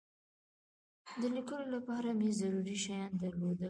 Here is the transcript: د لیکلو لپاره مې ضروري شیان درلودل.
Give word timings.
د 1.21 1.23
لیکلو 1.35 1.65
لپاره 1.75 2.09
مې 2.19 2.29
ضروري 2.39 2.75
شیان 2.83 3.09
درلودل. 3.21 3.59